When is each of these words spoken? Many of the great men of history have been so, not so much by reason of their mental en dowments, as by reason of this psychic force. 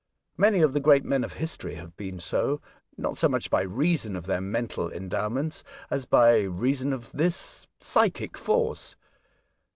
Many 0.35 0.63
of 0.63 0.73
the 0.73 0.79
great 0.79 1.05
men 1.05 1.23
of 1.23 1.33
history 1.33 1.75
have 1.75 1.95
been 1.95 2.17
so, 2.17 2.59
not 2.97 3.19
so 3.19 3.29
much 3.29 3.51
by 3.51 3.61
reason 3.61 4.15
of 4.15 4.25
their 4.25 4.41
mental 4.41 4.91
en 4.91 5.09
dowments, 5.11 5.61
as 5.91 6.07
by 6.07 6.39
reason 6.39 6.91
of 6.91 7.11
this 7.11 7.67
psychic 7.79 8.35
force. 8.35 8.95